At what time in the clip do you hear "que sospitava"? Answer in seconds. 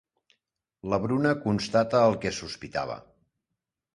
2.25-2.99